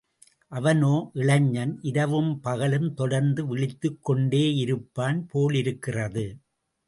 [0.51, 6.25] அவனோ இளைஞன், இரவும் பகலும் தொடர்ந்து விழித்துக் கொண்டேயிருப்பான் போலிருக்கிறது.